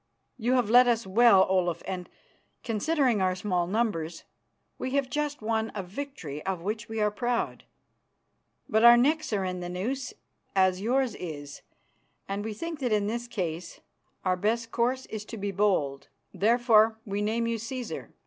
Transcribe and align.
You 0.39 0.53
have 0.53 0.67
led 0.71 0.87
us 0.87 1.05
well, 1.05 1.45
Olaf, 1.47 1.83
and, 1.85 2.09
considering 2.63 3.21
our 3.21 3.35
small 3.35 3.67
numbers, 3.67 4.23
we 4.79 4.95
have 4.95 5.11
just 5.11 5.43
won 5.43 5.71
a 5.75 5.83
victory 5.83 6.43
of 6.43 6.63
which 6.63 6.89
we 6.89 6.99
are 6.99 7.11
proud. 7.11 7.65
But 8.67 8.83
our 8.83 8.97
necks 8.97 9.31
are 9.31 9.45
in 9.45 9.59
the 9.59 9.69
noose, 9.69 10.11
as 10.55 10.81
yours 10.81 11.13
is, 11.13 11.61
and 12.27 12.43
we 12.43 12.55
think 12.55 12.79
that 12.79 12.91
in 12.91 13.05
this 13.05 13.27
case 13.27 13.79
our 14.25 14.35
best 14.35 14.71
course 14.71 15.05
is 15.05 15.23
to 15.25 15.37
be 15.37 15.51
bold. 15.51 16.07
Therefore, 16.33 16.97
we 17.05 17.21
name 17.21 17.45
you 17.45 17.59
Cæsar. 17.59 18.09